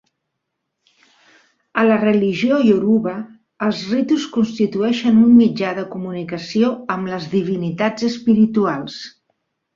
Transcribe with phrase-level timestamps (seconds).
[1.81, 3.13] A la religió ioruba,
[3.67, 8.99] els ritus constitueixen un mitjà de comunicació amb les divinitats espirituals.